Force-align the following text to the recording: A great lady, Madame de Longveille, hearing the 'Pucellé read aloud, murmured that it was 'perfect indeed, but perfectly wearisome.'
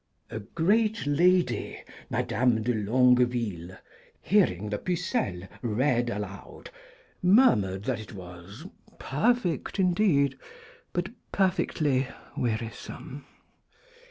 A 0.31 0.39
great 0.39 1.05
lady, 1.05 1.83
Madame 2.09 2.63
de 2.63 2.73
Longveille, 2.73 3.77
hearing 4.19 4.71
the 4.71 4.79
'Pucellé 4.79 5.47
read 5.61 6.09
aloud, 6.09 6.71
murmured 7.21 7.83
that 7.83 7.99
it 7.99 8.11
was 8.13 8.65
'perfect 8.97 9.77
indeed, 9.77 10.39
but 10.91 11.09
perfectly 11.31 12.07
wearisome.' 12.35 13.27